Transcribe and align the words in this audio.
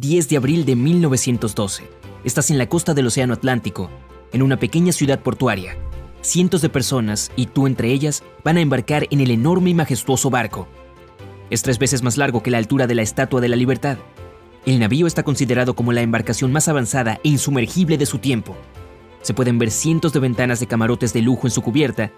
10 0.00 0.28
de 0.28 0.36
abril 0.36 0.64
de 0.64 0.76
1912. 0.76 1.82
Estás 2.22 2.52
en 2.52 2.58
la 2.58 2.68
costa 2.68 2.94
del 2.94 3.08
Océano 3.08 3.34
Atlántico, 3.34 3.90
en 4.32 4.42
una 4.42 4.56
pequeña 4.56 4.92
ciudad 4.92 5.18
portuaria. 5.24 5.76
Cientos 6.20 6.62
de 6.62 6.68
personas, 6.68 7.32
y 7.34 7.46
tú 7.46 7.66
entre 7.66 7.90
ellas, 7.90 8.22
van 8.44 8.58
a 8.58 8.60
embarcar 8.60 9.08
en 9.10 9.20
el 9.20 9.32
enorme 9.32 9.70
y 9.70 9.74
majestuoso 9.74 10.30
barco. 10.30 10.68
Es 11.50 11.62
tres 11.62 11.80
veces 11.80 12.04
más 12.04 12.16
largo 12.16 12.44
que 12.44 12.52
la 12.52 12.58
altura 12.58 12.86
de 12.86 12.94
la 12.94 13.02
Estatua 13.02 13.40
de 13.40 13.48
la 13.48 13.56
Libertad. 13.56 13.98
El 14.66 14.78
navío 14.78 15.08
está 15.08 15.24
considerado 15.24 15.74
como 15.74 15.92
la 15.92 16.02
embarcación 16.02 16.52
más 16.52 16.68
avanzada 16.68 17.18
e 17.24 17.30
insumergible 17.30 17.98
de 17.98 18.06
su 18.06 18.18
tiempo. 18.18 18.56
Se 19.22 19.34
pueden 19.34 19.58
ver 19.58 19.72
cientos 19.72 20.12
de 20.12 20.20
ventanas 20.20 20.60
de 20.60 20.68
camarotes 20.68 21.12
de 21.12 21.22
lujo 21.22 21.48
en 21.48 21.50
su 21.50 21.60
cubierta 21.60 22.12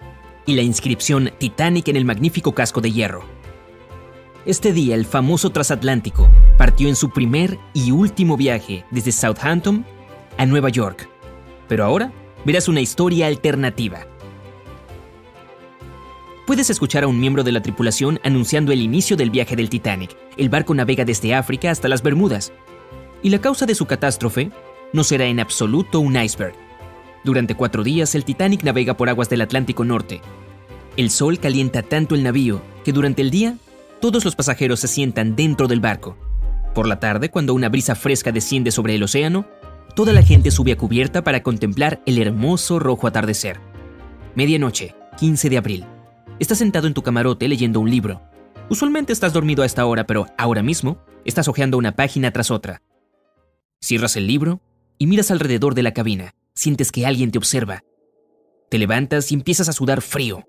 y 0.45 0.55
la 0.55 0.61
inscripción 0.61 1.31
Titanic 1.39 1.89
en 1.89 1.97
el 1.97 2.05
magnífico 2.05 2.53
casco 2.53 2.83
de 2.83 2.93
hierro. 2.93 3.25
Este 4.47 4.73
día 4.73 4.95
el 4.95 5.05
famoso 5.05 5.51
transatlántico 5.51 6.31
partió 6.57 6.89
en 6.89 6.97
su 6.97 7.11
primer 7.11 7.59
y 7.75 7.91
último 7.91 8.39
viaje 8.39 8.87
desde 8.91 9.13
Southampton 9.13 9.85
a 10.39 10.47
Nueva 10.47 10.71
York. 10.71 11.11
Pero 11.69 11.85
ahora 11.85 12.11
verás 12.47 12.67
una 12.67 12.81
historia 12.81 13.27
alternativa. 13.27 14.07
Puedes 16.47 16.71
escuchar 16.71 17.05
a 17.05 17.07
un 17.07 17.21
miembro 17.21 17.45
de 17.45 17.53
la 17.53 17.61
tripulación 17.61 18.19
anunciando 18.25 18.73
el 18.73 18.81
inicio 18.81 19.15
del 19.15 19.29
viaje 19.29 19.57
del 19.57 19.69
Titanic. 19.69 20.17
El 20.39 20.49
barco 20.49 20.75
navega 20.75 21.05
desde 21.05 21.35
África 21.35 21.71
hasta 21.71 21.89
las 21.89 22.03
Bermudas. 22.03 22.51
Y 23.23 23.29
la 23.29 23.43
causa 23.43 23.67
de 23.67 23.75
su 23.75 23.85
catástrofe 23.85 24.51
no 24.95 25.05
será 25.05 25.27
en 25.27 25.39
absoluto 25.39 26.01
un 26.01 26.17
iceberg. 26.17 26.55
Durante 27.25 27.55
cuatro 27.55 27.85
días 27.85 28.15
el 28.15 28.25
Titanic 28.25 28.63
navega 28.63 28.97
por 28.97 29.11
aguas 29.11 29.29
del 29.29 29.43
Atlántico 29.43 29.85
Norte. 29.85 30.23
El 30.97 31.11
sol 31.11 31.39
calienta 31.39 31.83
tanto 31.83 32.15
el 32.15 32.23
navío 32.23 32.63
que 32.85 32.93
durante 32.95 33.21
el 33.21 33.31
día 33.31 33.59
todos 34.01 34.25
los 34.25 34.35
pasajeros 34.35 34.81
se 34.81 34.89
sientan 34.89 35.37
dentro 35.37 35.69
del 35.69 35.81
barco. 35.81 36.17
Por 36.75 36.87
la 36.87 37.01
tarde, 37.01 37.31
cuando 37.31 37.55
una 37.55 37.69
brisa 37.69 37.95
fresca 37.95 38.33
desciende 38.33 38.71
sobre 38.71 38.95
el 38.95 39.03
océano, 39.03 39.47
toda 39.95 40.13
la 40.13 40.23
gente 40.23 40.51
sube 40.51 40.73
a 40.73 40.77
cubierta 40.77 41.23
para 41.23 41.43
contemplar 41.43 42.03
el 42.07 42.19
hermoso 42.19 42.79
rojo 42.79 43.07
atardecer. 43.07 43.61
Medianoche, 44.35 44.95
15 45.19 45.51
de 45.51 45.59
abril. 45.59 45.85
Estás 46.39 46.59
sentado 46.59 46.87
en 46.87 46.95
tu 46.95 47.03
camarote 47.03 47.49
leyendo 47.49 47.81
un 47.81 47.91
libro. 47.91 48.23
Usualmente 48.71 49.13
estás 49.13 49.33
dormido 49.33 49.63
a 49.63 49.67
esta 49.67 49.85
hora, 49.85 50.07
pero 50.07 50.27
ahora 50.39 50.63
mismo 50.63 50.99
estás 51.25 51.49
hojeando 51.49 51.77
una 51.77 51.97
página 51.97 52.31
tras 52.31 52.51
otra. 52.51 52.83
Cierras 53.81 54.17
el 54.17 54.27
libro 54.27 54.63
y 54.97 55.07
miras 55.07 55.31
alrededor 55.31 55.75
de 55.75 55.83
la 55.83 55.93
cabina. 55.93 56.35
Sientes 56.55 56.93
que 56.93 57.05
alguien 57.05 57.31
te 57.31 57.39
observa. 57.39 57.83
Te 58.71 58.79
levantas 58.79 59.33
y 59.33 59.35
empiezas 59.35 59.69
a 59.69 59.73
sudar 59.73 60.01
frío. 60.01 60.47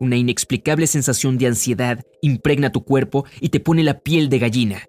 Una 0.00 0.16
inexplicable 0.16 0.86
sensación 0.86 1.38
de 1.38 1.46
ansiedad 1.46 2.04
impregna 2.22 2.70
tu 2.70 2.84
cuerpo 2.84 3.24
y 3.40 3.48
te 3.48 3.60
pone 3.60 3.82
la 3.82 4.00
piel 4.00 4.28
de 4.28 4.38
gallina. 4.38 4.88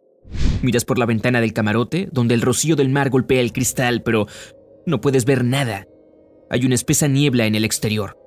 Miras 0.62 0.86
por 0.86 1.00
la 1.00 1.06
ventana 1.06 1.42
del 1.42 1.54
camarote, 1.54 2.10
donde 2.12 2.36
el 2.36 2.42
rocío 2.42 2.76
del 2.76 2.90
mar 2.90 3.10
golpea 3.10 3.42
el 3.42 3.52
cristal, 3.52 4.04
pero 4.04 4.28
no 4.86 5.02
puedes 5.02 5.26
ver 5.26 5.44
nada. 5.44 5.88
Hay 6.50 6.66
una 6.66 6.76
espesa 6.76 7.08
niebla 7.08 7.46
en 7.46 7.56
el 7.56 7.66
exterior. 7.66 8.18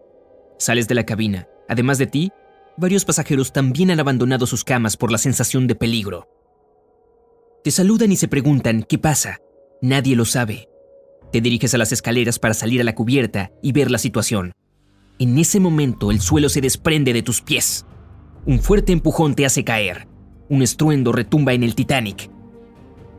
Sales 0.58 0.88
de 0.88 0.94
la 0.94 1.04
cabina. 1.04 1.46
Además 1.68 1.98
de 1.98 2.06
ti, 2.06 2.32
varios 2.76 3.04
pasajeros 3.04 3.52
también 3.52 3.90
han 3.90 4.00
abandonado 4.00 4.46
sus 4.46 4.64
camas 4.64 4.96
por 4.96 5.12
la 5.12 5.18
sensación 5.18 5.66
de 5.66 5.74
peligro. 5.74 6.28
Te 7.62 7.70
saludan 7.70 8.10
y 8.10 8.16
se 8.16 8.28
preguntan 8.28 8.82
qué 8.82 8.98
pasa. 8.98 9.38
Nadie 9.80 10.16
lo 10.16 10.24
sabe. 10.24 10.68
Te 11.32 11.40
diriges 11.40 11.74
a 11.74 11.78
las 11.78 11.92
escaleras 11.92 12.38
para 12.38 12.54
salir 12.54 12.80
a 12.80 12.84
la 12.84 12.94
cubierta 12.94 13.52
y 13.62 13.72
ver 13.72 13.90
la 13.90 13.98
situación. 13.98 14.52
En 15.18 15.38
ese 15.38 15.60
momento 15.60 16.10
el 16.10 16.20
suelo 16.20 16.48
se 16.48 16.60
desprende 16.60 17.12
de 17.12 17.22
tus 17.22 17.42
pies. 17.42 17.86
Un 18.44 18.60
fuerte 18.60 18.92
empujón 18.92 19.34
te 19.34 19.46
hace 19.46 19.64
caer. 19.64 20.08
Un 20.48 20.62
estruendo 20.62 21.12
retumba 21.12 21.52
en 21.52 21.62
el 21.62 21.74
Titanic. 21.74 22.30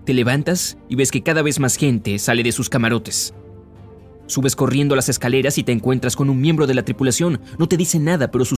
Te 0.06 0.14
levantas 0.14 0.78
y 0.90 0.96
ves 0.96 1.12
que 1.12 1.24
cada 1.24 1.42
vez 1.42 1.60
más 1.60 1.78
gente 1.78 2.20
sale 2.20 2.44
de 2.44 2.52
sus 2.52 2.70
camarotes. 2.70 3.34
Subes 4.26 4.56
corriendo 4.56 4.96
las 4.96 5.10
escaleras 5.10 5.58
y 5.58 5.64
te 5.64 5.72
encuentras 5.72 6.16
con 6.16 6.30
un 6.30 6.42
miembro 6.42 6.68
de 6.68 6.74
la 6.74 6.84
tripulación. 6.84 7.40
No 7.58 7.68
te 7.68 7.78
dice 7.78 8.00
nada, 8.00 8.32
pero 8.32 8.46
sus 8.46 8.58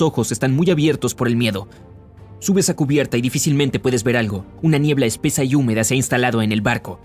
Ojos 0.00 0.32
están 0.32 0.54
muy 0.54 0.70
abiertos 0.70 1.14
por 1.14 1.28
el 1.28 1.36
miedo. 1.36 1.68
Subes 2.38 2.70
a 2.70 2.74
cubierta 2.74 3.18
y 3.18 3.20
difícilmente 3.20 3.78
puedes 3.78 4.02
ver 4.02 4.16
algo. 4.16 4.46
Una 4.62 4.78
niebla 4.78 5.06
espesa 5.06 5.44
y 5.44 5.54
húmeda 5.54 5.84
se 5.84 5.94
ha 5.94 5.96
instalado 5.96 6.40
en 6.40 6.50
el 6.50 6.62
barco. 6.62 6.98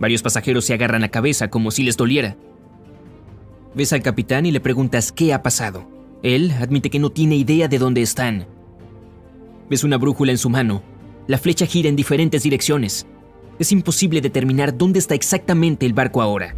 Varios 0.00 0.22
pasajeros 0.22 0.64
se 0.64 0.74
agarran 0.74 1.02
la 1.02 1.10
cabeza 1.10 1.48
como 1.48 1.70
si 1.70 1.84
les 1.84 1.96
doliera. 1.96 2.36
Ves 3.74 3.92
al 3.92 4.02
capitán 4.02 4.44
y 4.44 4.50
le 4.50 4.60
preguntas 4.60 5.12
qué 5.12 5.32
ha 5.32 5.42
pasado. 5.42 5.88
Él 6.22 6.52
admite 6.60 6.90
que 6.90 6.98
no 6.98 7.10
tiene 7.10 7.36
idea 7.36 7.68
de 7.68 7.78
dónde 7.78 8.02
están. 8.02 8.46
Ves 9.70 9.84
una 9.84 9.96
brújula 9.96 10.32
en 10.32 10.38
su 10.38 10.50
mano. 10.50 10.82
La 11.26 11.38
flecha 11.38 11.66
gira 11.66 11.88
en 11.88 11.96
diferentes 11.96 12.42
direcciones. 12.42 13.06
Es 13.58 13.72
imposible 13.72 14.20
determinar 14.20 14.76
dónde 14.76 14.98
está 14.98 15.14
exactamente 15.14 15.86
el 15.86 15.92
barco 15.92 16.20
ahora. 16.20 16.54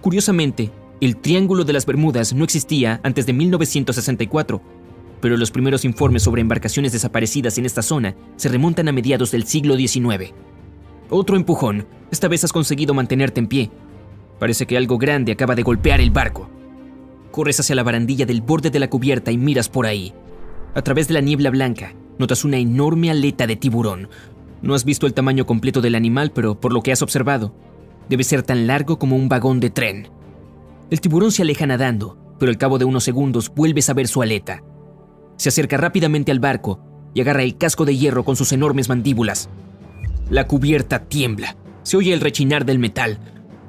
Curiosamente, 0.00 0.70
el 1.00 1.16
Triángulo 1.16 1.64
de 1.64 1.72
las 1.72 1.84
Bermudas 1.84 2.32
no 2.32 2.44
existía 2.44 3.00
antes 3.02 3.26
de 3.26 3.32
1964 3.32 4.62
pero 5.22 5.36
los 5.36 5.52
primeros 5.52 5.84
informes 5.84 6.24
sobre 6.24 6.42
embarcaciones 6.42 6.90
desaparecidas 6.90 7.56
en 7.56 7.64
esta 7.64 7.80
zona 7.80 8.16
se 8.34 8.48
remontan 8.48 8.88
a 8.88 8.92
mediados 8.92 9.30
del 9.30 9.44
siglo 9.44 9.76
XIX. 9.76 10.34
Otro 11.08 11.36
empujón. 11.36 11.86
Esta 12.10 12.26
vez 12.26 12.42
has 12.42 12.52
conseguido 12.52 12.92
mantenerte 12.92 13.38
en 13.38 13.46
pie. 13.46 13.70
Parece 14.40 14.66
que 14.66 14.76
algo 14.76 14.98
grande 14.98 15.30
acaba 15.30 15.54
de 15.54 15.62
golpear 15.62 16.00
el 16.00 16.10
barco. 16.10 16.50
Corres 17.30 17.60
hacia 17.60 17.76
la 17.76 17.84
barandilla 17.84 18.26
del 18.26 18.42
borde 18.42 18.70
de 18.70 18.80
la 18.80 18.90
cubierta 18.90 19.30
y 19.30 19.38
miras 19.38 19.68
por 19.68 19.86
ahí. 19.86 20.12
A 20.74 20.82
través 20.82 21.06
de 21.06 21.14
la 21.14 21.20
niebla 21.20 21.50
blanca, 21.50 21.94
notas 22.18 22.44
una 22.44 22.56
enorme 22.56 23.08
aleta 23.08 23.46
de 23.46 23.54
tiburón. 23.54 24.08
No 24.60 24.74
has 24.74 24.84
visto 24.84 25.06
el 25.06 25.14
tamaño 25.14 25.46
completo 25.46 25.80
del 25.80 25.94
animal, 25.94 26.32
pero 26.34 26.58
por 26.58 26.72
lo 26.72 26.82
que 26.82 26.90
has 26.90 27.00
observado, 27.00 27.54
debe 28.08 28.24
ser 28.24 28.42
tan 28.42 28.66
largo 28.66 28.98
como 28.98 29.14
un 29.14 29.28
vagón 29.28 29.60
de 29.60 29.70
tren. 29.70 30.08
El 30.90 31.00
tiburón 31.00 31.30
se 31.30 31.42
aleja 31.42 31.64
nadando, 31.64 32.18
pero 32.40 32.50
al 32.50 32.58
cabo 32.58 32.78
de 32.78 32.86
unos 32.86 33.04
segundos 33.04 33.52
vuelves 33.54 33.88
a 33.88 33.94
ver 33.94 34.08
su 34.08 34.20
aleta. 34.20 34.64
Se 35.42 35.48
acerca 35.48 35.76
rápidamente 35.76 36.30
al 36.30 36.38
barco 36.38 36.78
y 37.14 37.20
agarra 37.20 37.42
el 37.42 37.58
casco 37.58 37.84
de 37.84 37.96
hierro 37.96 38.24
con 38.24 38.36
sus 38.36 38.52
enormes 38.52 38.88
mandíbulas. 38.88 39.48
La 40.30 40.46
cubierta 40.46 41.00
tiembla. 41.00 41.56
Se 41.82 41.96
oye 41.96 42.12
el 42.12 42.20
rechinar 42.20 42.64
del 42.64 42.78
metal. 42.78 43.18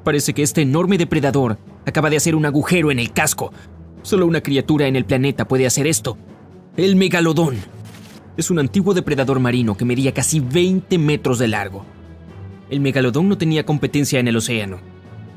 Parece 0.04 0.34
que 0.34 0.44
este 0.44 0.62
enorme 0.62 0.98
depredador 0.98 1.58
acaba 1.84 2.10
de 2.10 2.16
hacer 2.16 2.36
un 2.36 2.46
agujero 2.46 2.92
en 2.92 3.00
el 3.00 3.12
casco. 3.12 3.52
Solo 4.02 4.24
una 4.24 4.40
criatura 4.40 4.86
en 4.86 4.94
el 4.94 5.04
planeta 5.04 5.48
puede 5.48 5.66
hacer 5.66 5.88
esto. 5.88 6.16
El 6.76 6.94
megalodón. 6.94 7.56
Es 8.36 8.52
un 8.52 8.60
antiguo 8.60 8.94
depredador 8.94 9.40
marino 9.40 9.76
que 9.76 9.84
medía 9.84 10.14
casi 10.14 10.38
20 10.38 10.96
metros 10.98 11.40
de 11.40 11.48
largo. 11.48 11.84
El 12.70 12.78
megalodón 12.78 13.28
no 13.28 13.36
tenía 13.36 13.66
competencia 13.66 14.20
en 14.20 14.28
el 14.28 14.36
océano. 14.36 14.78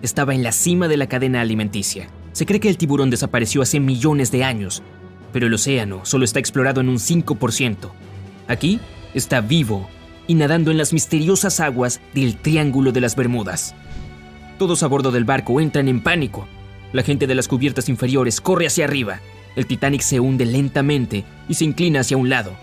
Estaba 0.04 0.36
en 0.36 0.44
la 0.44 0.51
cima 0.51 0.88
de 0.88 0.98
la 0.98 1.10
cadena 1.10 1.42
alimenticia. 1.42 2.10
Se 2.31 2.45
cree 2.45 2.60
que 2.60 2.69
el 2.69 2.78
tiburón 2.78 3.10
desapareció 3.10 3.63
hace 3.63 3.80
millones 3.80 4.30
de 4.30 4.44
años 4.44 4.84
pero 5.31 5.47
el 5.47 5.53
océano 5.53 6.01
solo 6.03 6.25
está 6.25 6.39
explorado 6.39 6.81
en 6.81 6.89
un 6.89 6.97
5%. 6.97 7.91
Aquí 8.47 8.79
está 9.13 9.41
vivo 9.41 9.89
y 10.27 10.35
nadando 10.35 10.71
en 10.71 10.77
las 10.77 10.94
misteriosas 10.94 11.59
aguas 11.59 12.01
del 12.13 12.38
Triángulo 12.38 12.91
de 12.91 13.01
las 13.01 13.15
Bermudas. 13.15 13.75
Todos 14.57 14.83
a 14.83 14.88
bordo 14.88 15.12
del 15.12 15.25
barco 15.25 15.62
entran 15.62 15.88
en 15.88 16.01
pánico. 16.01 16.47
La 16.94 17.03
gente 17.03 17.27
de 17.27 17.35
las 17.35 17.47
cubiertas 17.47 17.89
inferiores 17.89 18.41
corre 18.41 18.68
hacia 18.68 18.85
arriba. 18.85 19.19
El 19.56 19.65
Titanic 19.65 20.01
se 20.01 20.19
hunde 20.19 20.45
lentamente 20.45 21.24
y 21.47 21.53
se 21.53 21.65
inclina 21.65 22.01
hacia 22.01 22.18
un 22.18 22.29
lado. 22.29 22.53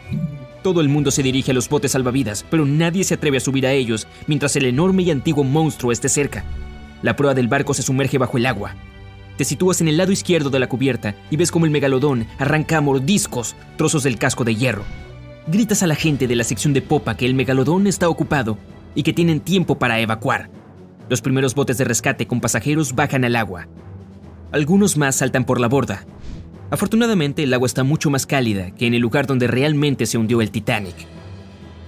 Todo 0.63 0.81
el 0.81 0.89
mundo 0.89 1.11
se 1.11 1.23
dirige 1.23 1.51
a 1.51 1.55
los 1.55 1.69
botes 1.69 1.93
salvavidas, 1.93 2.45
pero 2.51 2.65
nadie 2.65 3.05
se 3.05 3.15
atreve 3.15 3.37
a 3.37 3.41
subir 3.41 3.67
a 3.67 3.73
ellos 3.73 4.07
mientras 4.27 4.57
el 4.57 4.65
enorme 4.65 5.03
y 5.03 5.11
antiguo 5.11 5.45
monstruo 5.45 5.93
esté 5.93 6.09
cerca. 6.09 6.45
La 7.03 7.17
proa 7.17 7.35
del 7.35 7.49
barco 7.49 7.75
se 7.75 7.83
sumerge 7.83 8.17
bajo 8.17 8.39
el 8.39 8.47
agua. 8.47 8.75
Te 9.37 9.45
sitúas 9.45 9.81
en 9.81 9.89
el 9.89 9.97
lado 9.97 10.13
izquierdo 10.13 10.51
de 10.51 10.61
la 10.61 10.69
cubierta 10.69 11.17
y 11.31 11.37
ves 11.37 11.51
como 11.51 11.67
el 11.67 11.73
megalodón 11.73 12.27
arranca 12.39 12.77
a 12.77 12.81
mordiscos 12.81 13.57
trozos 13.77 14.05
del 14.05 14.17
casco 14.17 14.45
de 14.45 14.55
hierro. 14.55 14.85
Gritas 15.49 15.83
a 15.83 15.89
la 15.89 15.97
gente 15.97 16.29
de 16.29 16.37
la 16.37 16.45
sección 16.45 16.73
de 16.73 16.83
popa 16.83 17.17
que 17.17 17.27
el 17.27 17.35
megalodón 17.35 17.87
está 17.87 18.09
ocupado 18.09 18.59
y 18.95 19.03
que 19.03 19.13
tienen 19.13 19.41
tiempo 19.41 19.79
para 19.79 19.99
evacuar. 19.99 20.51
Los 21.09 21.21
primeros 21.21 21.55
botes 21.55 21.79
de 21.79 21.85
rescate 21.85 22.27
con 22.27 22.41
pasajeros 22.41 22.95
bajan 22.95 23.25
al 23.25 23.35
agua. 23.37 23.67
Algunos 24.53 24.97
más 24.97 25.17
saltan 25.17 25.45
por 25.45 25.61
la 25.61 25.69
borda. 25.69 26.07
Afortunadamente 26.71 27.43
el 27.43 27.53
agua 27.53 27.67
está 27.67 27.83
mucho 27.83 28.11
más 28.11 28.27
cálida 28.27 28.71
que 28.71 28.87
en 28.87 28.95
el 28.95 29.03
lugar 29.03 29.27
donde 29.27 29.49
realmente 29.49 30.07
se 30.07 30.17
hundió 30.17 30.41
el 30.43 30.51
Titanic. 30.51 30.95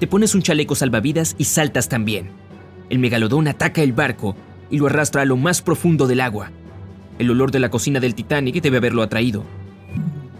Te 0.01 0.09
pones 0.09 0.35
un 0.35 0.43
chaleco 0.43 0.75
salvavidas 0.75 1.37
y 1.39 1.45
saltas 1.45 1.89
también. 1.89 2.31
El 2.91 2.99
megalodón 2.99 3.49
ataca 3.49 3.83
el 3.83 3.93
barco 3.93 4.37
y 4.69 4.79
lo 4.79 4.87
arrastra 4.87 5.23
a 5.23 5.25
lo 5.25 5.37
más 5.37 5.63
profundo 5.63 6.07
del 6.09 6.21
agua. 6.21 6.51
El 7.19 7.31
olor 7.31 7.51
de 7.51 7.61
la 7.61 7.71
cocina 7.71 7.99
del 7.99 8.15
Titanic 8.15 8.61
debe 8.61 8.77
haberlo 8.77 9.03
atraído. 9.03 9.45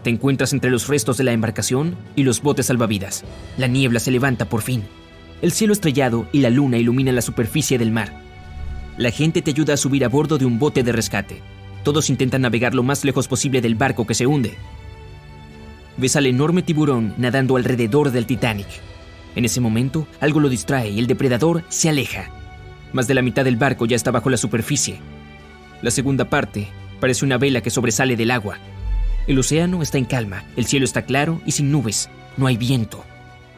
Te 0.03 0.11
encuentras 0.11 0.53
entre 0.53 0.69
los 0.69 0.87
restos 0.87 1.17
de 1.17 1.23
la 1.23 1.33
embarcación 1.33 1.95
y 2.15 2.23
los 2.23 2.41
botes 2.41 2.67
salvavidas. 2.67 3.23
La 3.57 3.67
niebla 3.67 3.99
se 3.99 4.11
levanta 4.11 4.45
por 4.45 4.61
fin. 4.61 4.83
El 5.41 5.51
cielo 5.51 5.73
estrellado 5.73 6.27
y 6.31 6.39
la 6.39 6.49
luna 6.49 6.77
iluminan 6.77 7.15
la 7.15 7.21
superficie 7.21 7.77
del 7.77 7.91
mar. 7.91 8.21
La 8.97 9.11
gente 9.11 9.41
te 9.41 9.51
ayuda 9.51 9.73
a 9.73 9.77
subir 9.77 10.05
a 10.05 10.09
bordo 10.09 10.37
de 10.37 10.45
un 10.45 10.59
bote 10.59 10.83
de 10.83 10.91
rescate. 10.91 11.41
Todos 11.83 12.09
intentan 12.09 12.41
navegar 12.41 12.75
lo 12.75 12.83
más 12.83 13.05
lejos 13.05 13.27
posible 13.27 13.61
del 13.61 13.75
barco 13.75 14.05
que 14.05 14.13
se 14.13 14.27
hunde. 14.27 14.55
Ves 15.97 16.15
al 16.15 16.27
enorme 16.27 16.61
tiburón 16.61 17.13
nadando 17.17 17.57
alrededor 17.57 18.11
del 18.11 18.27
Titanic. 18.27 18.67
En 19.35 19.45
ese 19.45 19.61
momento, 19.61 20.07
algo 20.19 20.39
lo 20.39 20.49
distrae 20.49 20.89
y 20.89 20.99
el 20.99 21.07
depredador 21.07 21.63
se 21.69 21.89
aleja. 21.89 22.29
Más 22.93 23.07
de 23.07 23.13
la 23.13 23.21
mitad 23.21 23.43
del 23.43 23.57
barco 23.57 23.85
ya 23.85 23.95
está 23.95 24.11
bajo 24.11 24.29
la 24.29 24.37
superficie. 24.37 24.99
La 25.81 25.91
segunda 25.91 26.29
parte 26.29 26.67
parece 26.99 27.23
una 27.23 27.37
vela 27.37 27.61
que 27.61 27.69
sobresale 27.69 28.15
del 28.15 28.31
agua. 28.31 28.57
El 29.27 29.37
océano 29.37 29.81
está 29.81 29.97
en 29.97 30.05
calma, 30.05 30.43
el 30.55 30.65
cielo 30.65 30.85
está 30.85 31.03
claro 31.03 31.41
y 31.45 31.51
sin 31.51 31.71
nubes, 31.71 32.09
no 32.37 32.47
hay 32.47 32.57
viento. 32.57 33.03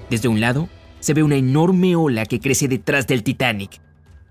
Desde 0.10 0.28
un 0.28 0.42
lado, 0.42 0.68
se 1.00 1.14
ve 1.14 1.24
una 1.24 1.36
enorme 1.36 1.96
ola 1.96 2.26
que 2.26 2.40
crece 2.40 2.68
detrás 2.68 3.08
del 3.08 3.24
Titanic. 3.24 3.80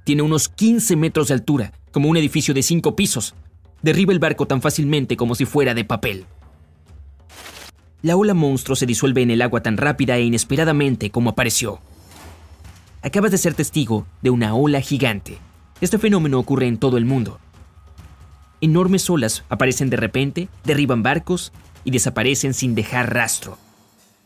Tiene 0.05 0.23
unos 0.23 0.49
15 0.49 0.97
metros 0.97 1.29
de 1.29 1.35
altura, 1.35 1.73
como 1.93 2.09
un 2.09 2.17
edificio 2.17 2.53
de 2.53 2.63
cinco 2.63 2.95
pisos. 2.95 3.35
Derriba 3.83 4.13
el 4.13 4.19
barco 4.19 4.47
tan 4.47 4.61
fácilmente 4.61 5.17
como 5.17 5.35
si 5.35 5.45
fuera 5.45 5.75
de 5.75 5.85
papel. 5.85 6.27
La 8.03 8.17
ola 8.17 8.35
monstruo 8.35 8.77
se 8.77 8.87
disuelve 8.87 9.23
en 9.23 9.31
el 9.31 9.43
agua 9.43 9.63
tan 9.63 9.77
rápida 9.77 10.17
e 10.17 10.23
inesperadamente 10.23 11.11
como 11.11 11.31
apareció. 11.31 11.81
Acabas 13.03 13.31
de 13.31 13.39
ser 13.39 13.55
testigo 13.55 14.07
de 14.23 14.31
una 14.31 14.55
ola 14.55 14.81
gigante. 14.81 15.39
Este 15.81 15.99
fenómeno 15.99 16.39
ocurre 16.39 16.67
en 16.67 16.79
todo 16.79 16.97
el 16.97 17.05
mundo. 17.05 17.39
Enormes 18.61 19.09
olas 19.09 19.45
aparecen 19.49 19.91
de 19.91 19.97
repente, 19.97 20.49
derriban 20.65 21.03
barcos 21.03 21.53
y 21.85 21.91
desaparecen 21.91 22.55
sin 22.55 22.75
dejar 22.75 23.15
rastro. 23.15 23.59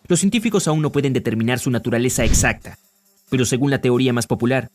Los 0.09 0.21
científicos 0.21 0.69
aún 0.69 0.83
no 0.83 0.91
pueden 0.91 1.13
determinar 1.13 1.59
su 1.59 1.71
naturaleza 1.71 2.25
exacta, 2.25 2.79
pero 3.31 3.45
según 3.45 3.71
la 3.71 3.81
teoría 3.81 4.13
más 4.13 4.27
popular, 4.27 4.71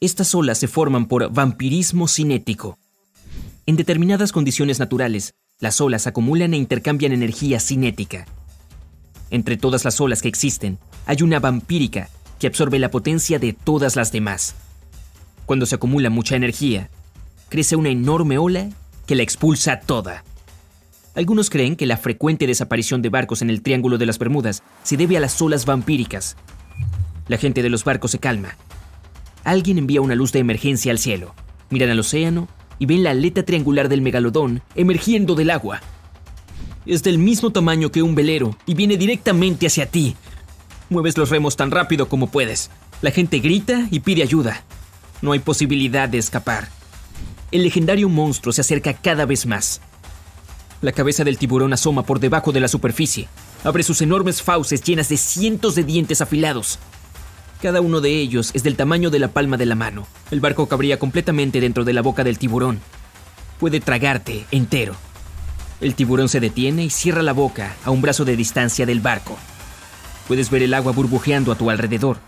estas 0.00 0.34
olas 0.34 0.58
se 0.58 0.68
forman 0.68 1.06
por 1.06 1.32
vampirismo 1.32 2.06
cinético. 2.06 2.78
En 3.66 3.76
determinadas 3.76 4.30
condiciones 4.30 4.78
naturales, 4.78 5.34
las 5.58 5.80
olas 5.80 6.06
acumulan 6.06 6.54
e 6.54 6.58
intercambian 6.58 7.12
energía 7.12 7.60
cinética. 7.60 8.26
Entre 9.30 9.56
todas 9.56 9.84
las 9.84 10.00
olas 10.00 10.22
que 10.22 10.28
existen, 10.28 10.78
hay 11.06 11.22
una 11.22 11.40
vampírica 11.40 12.08
que 12.38 12.46
absorbe 12.46 12.78
la 12.78 12.90
potencia 12.90 13.38
de 13.38 13.52
todas 13.52 13.96
las 13.96 14.12
demás. 14.12 14.54
Cuando 15.46 15.66
se 15.66 15.76
acumula 15.76 16.10
mucha 16.10 16.36
energía, 16.36 16.90
crece 17.48 17.76
una 17.76 17.90
enorme 17.90 18.38
ola 18.38 18.68
que 19.06 19.14
la 19.14 19.22
expulsa 19.22 19.80
toda. 19.80 20.24
Algunos 21.14 21.48
creen 21.48 21.76
que 21.76 21.86
la 21.86 21.96
frecuente 21.96 22.46
desaparición 22.46 23.00
de 23.00 23.08
barcos 23.08 23.40
en 23.40 23.48
el 23.48 23.62
Triángulo 23.62 23.96
de 23.96 24.06
las 24.06 24.18
Bermudas 24.18 24.62
se 24.82 24.96
debe 24.96 25.16
a 25.16 25.20
las 25.20 25.40
olas 25.40 25.64
vampíricas. 25.64 26.36
La 27.28 27.38
gente 27.38 27.62
de 27.62 27.70
los 27.70 27.84
barcos 27.84 28.10
se 28.10 28.18
calma. 28.18 28.56
Alguien 29.44 29.78
envía 29.78 30.02
una 30.02 30.14
luz 30.14 30.32
de 30.32 30.40
emergencia 30.40 30.92
al 30.92 30.98
cielo. 30.98 31.34
Miran 31.70 31.90
al 31.90 32.00
océano 32.00 32.48
y 32.78 32.86
ven 32.86 33.02
la 33.02 33.10
aleta 33.10 33.44
triangular 33.44 33.88
del 33.88 34.02
megalodón 34.02 34.62
emergiendo 34.74 35.34
del 35.34 35.50
agua. 35.50 35.80
Es 36.84 37.02
del 37.02 37.18
mismo 37.18 37.50
tamaño 37.50 37.90
que 37.90 38.02
un 38.02 38.14
velero 38.14 38.56
y 38.66 38.74
viene 38.74 38.96
directamente 38.96 39.66
hacia 39.66 39.86
ti. 39.86 40.16
Mueves 40.90 41.16
los 41.16 41.30
remos 41.30 41.56
tan 41.56 41.70
rápido 41.70 42.08
como 42.08 42.28
puedes. 42.28 42.70
La 43.02 43.10
gente 43.10 43.38
grita 43.40 43.88
y 43.90 44.00
pide 44.00 44.22
ayuda. 44.22 44.64
No 45.22 45.32
hay 45.32 45.38
posibilidad 45.38 46.08
de 46.08 46.18
escapar. 46.18 46.68
El 47.52 47.62
legendario 47.62 48.08
monstruo 48.08 48.52
se 48.52 48.60
acerca 48.60 48.94
cada 48.94 49.24
vez 49.24 49.46
más. 49.46 49.80
La 50.82 50.92
cabeza 50.92 51.22
del 51.22 51.38
tiburón 51.38 51.72
asoma 51.72 52.02
por 52.02 52.18
debajo 52.18 52.50
de 52.50 52.60
la 52.60 52.68
superficie. 52.68 53.28
Abre 53.62 53.82
sus 53.82 54.02
enormes 54.02 54.42
fauces 54.42 54.82
llenas 54.82 55.08
de 55.08 55.16
cientos 55.16 55.74
de 55.76 55.84
dientes 55.84 56.20
afilados. 56.20 56.78
Cada 57.62 57.80
uno 57.80 58.00
de 58.00 58.10
ellos 58.10 58.50
es 58.54 58.62
del 58.62 58.76
tamaño 58.76 59.10
de 59.10 59.20
la 59.20 59.28
palma 59.28 59.56
de 59.56 59.66
la 59.66 59.76
mano. 59.76 60.06
El 60.30 60.40
barco 60.40 60.66
cabría 60.66 60.98
completamente 60.98 61.60
dentro 61.60 61.84
de 61.84 61.92
la 61.92 62.02
boca 62.02 62.24
del 62.24 62.38
tiburón. 62.38 62.80
Puede 63.60 63.80
tragarte 63.80 64.44
entero. 64.50 64.94
El 65.80 65.94
tiburón 65.94 66.28
se 66.28 66.40
detiene 66.40 66.84
y 66.84 66.90
cierra 66.90 67.22
la 67.22 67.32
boca 67.32 67.76
a 67.84 67.90
un 67.90 68.02
brazo 68.02 68.24
de 68.24 68.36
distancia 68.36 68.86
del 68.86 69.00
barco. 69.00 69.38
Puedes 70.26 70.50
ver 70.50 70.62
el 70.62 70.74
agua 70.74 70.92
burbujeando 70.92 71.52
a 71.52 71.56
tu 71.56 71.70
alrededor. 71.70 72.18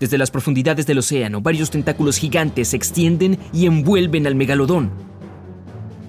Desde 0.00 0.18
las 0.18 0.30
profundidades 0.30 0.86
del 0.86 0.98
océano, 0.98 1.40
varios 1.40 1.70
tentáculos 1.70 2.18
gigantes 2.18 2.68
se 2.68 2.76
extienden 2.76 3.38
y 3.52 3.66
envuelven 3.66 4.26
al 4.26 4.34
megalodón. 4.34 4.90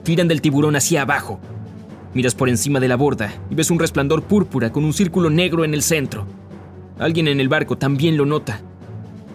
Tiran 0.04 0.28
del 0.28 0.42
tiburón 0.42 0.76
hacia 0.76 1.02
abajo, 1.04 1.40
Miras 2.18 2.34
por 2.34 2.50
encima 2.50 2.80
de 2.80 2.88
la 2.88 2.96
borda 2.96 3.32
y 3.50 3.54
ves 3.54 3.70
un 3.70 3.78
resplandor 3.78 4.24
púrpura 4.24 4.72
con 4.72 4.84
un 4.84 4.92
círculo 4.92 5.30
negro 5.30 5.64
en 5.64 5.76
el 5.76 5.84
centro. 5.84 6.26
Alguien 6.98 7.28
en 7.28 7.40
el 7.40 7.48
barco 7.48 7.78
también 7.78 8.18
lo 8.18 8.26
nota. 8.26 8.60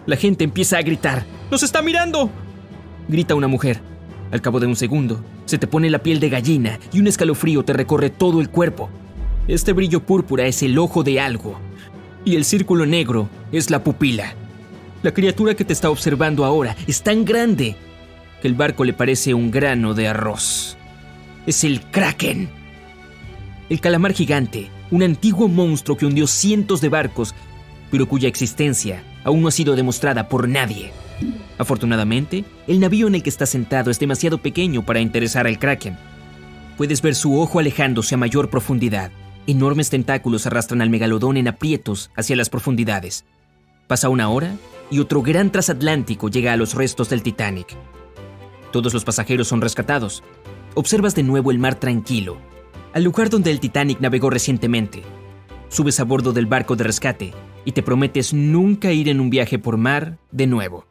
La 0.05 0.17
gente 0.17 0.43
empieza 0.43 0.77
a 0.77 0.81
gritar. 0.81 1.23
¡Nos 1.49 1.63
está 1.63 1.81
mirando! 1.81 2.29
Grita 3.07 3.35
una 3.35 3.47
mujer. 3.47 3.79
Al 4.31 4.41
cabo 4.41 4.59
de 4.59 4.67
un 4.67 4.75
segundo, 4.75 5.23
se 5.45 5.57
te 5.57 5.65
pone 5.65 5.89
la 5.89 5.99
piel 5.99 6.19
de 6.19 6.29
gallina 6.29 6.77
y 6.91 6.99
un 6.99 7.07
escalofrío 7.07 7.63
te 7.63 7.71
recorre 7.71 8.09
todo 8.09 8.41
el 8.41 8.49
cuerpo. 8.49 8.89
Este 9.47 9.71
brillo 9.71 10.01
púrpura 10.01 10.45
es 10.45 10.61
el 10.61 10.77
ojo 10.77 11.03
de 11.03 11.21
algo. 11.21 11.57
Y 12.25 12.35
el 12.35 12.43
círculo 12.43 12.85
negro 12.85 13.29
es 13.53 13.69
la 13.69 13.81
pupila. 13.81 14.35
La 15.03 15.13
criatura 15.13 15.53
que 15.53 15.65
te 15.65 15.73
está 15.73 15.89
observando 15.89 16.45
ahora 16.45 16.77
es 16.87 17.03
tan 17.03 17.25
grande 17.25 17.75
que 18.41 18.47
el 18.47 18.53
barco 18.53 18.85
le 18.85 18.93
parece 18.93 19.33
un 19.33 19.51
grano 19.51 19.93
de 19.93 20.07
arroz. 20.07 20.77
Es 21.45 21.65
el 21.65 21.81
kraken. 21.81 22.49
El 23.69 23.81
calamar 23.81 24.13
gigante, 24.13 24.69
un 24.91 25.03
antiguo 25.03 25.49
monstruo 25.49 25.97
que 25.97 26.05
hundió 26.05 26.25
cientos 26.25 26.79
de 26.79 26.87
barcos, 26.87 27.35
pero 27.91 28.07
cuya 28.07 28.29
existencia 28.29 29.03
aún 29.25 29.41
no 29.41 29.49
ha 29.49 29.51
sido 29.51 29.75
demostrada 29.75 30.29
por 30.29 30.47
nadie. 30.47 30.93
Afortunadamente, 31.57 32.45
el 32.67 32.79
navío 32.79 33.07
en 33.07 33.15
el 33.15 33.23
que 33.23 33.29
está 33.29 33.45
sentado 33.45 33.91
es 33.91 33.99
demasiado 33.99 34.37
pequeño 34.37 34.85
para 34.85 35.01
interesar 35.01 35.47
al 35.47 35.59
kraken. 35.59 35.97
Puedes 36.77 37.01
ver 37.01 37.15
su 37.15 37.37
ojo 37.37 37.59
alejándose 37.59 38.15
a 38.15 38.17
mayor 38.17 38.49
profundidad. 38.49 39.11
Enormes 39.47 39.89
tentáculos 39.89 40.45
arrastran 40.47 40.81
al 40.81 40.89
megalodón 40.89 41.35
en 41.35 41.49
aprietos 41.49 42.09
hacia 42.15 42.37
las 42.37 42.49
profundidades. 42.49 43.25
Pasa 43.87 44.07
una 44.07 44.29
hora 44.29 44.55
y 44.93 44.99
otro 44.99 45.23
gran 45.23 45.51
transatlántico 45.51 46.29
llega 46.29 46.53
a 46.53 46.55
los 46.55 46.75
restos 46.75 47.09
del 47.09 47.23
Titanic. 47.23 47.75
Todos 48.71 48.93
los 48.93 49.03
pasajeros 49.03 49.47
son 49.47 49.59
rescatados. 49.59 50.23
Observas 50.75 51.15
de 51.15 51.23
nuevo 51.23 51.49
el 51.49 51.57
mar 51.57 51.79
tranquilo, 51.79 52.37
al 52.93 53.03
lugar 53.03 53.31
donde 53.31 53.49
el 53.49 53.59
Titanic 53.59 53.99
navegó 54.01 54.29
recientemente. 54.29 55.01
Subes 55.69 55.99
a 55.99 56.03
bordo 56.03 56.31
del 56.31 56.45
barco 56.45 56.75
de 56.75 56.83
rescate 56.83 57.33
y 57.65 57.71
te 57.71 57.81
prometes 57.81 58.35
nunca 58.35 58.91
ir 58.91 59.09
en 59.09 59.19
un 59.19 59.31
viaje 59.31 59.57
por 59.57 59.77
mar 59.77 60.19
de 60.31 60.45
nuevo. 60.45 60.85